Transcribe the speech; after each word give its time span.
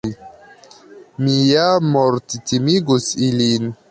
Mi 1.25 1.35
ja 1.49 1.67
morttimigus 1.91 3.13
ilin. 3.29 3.71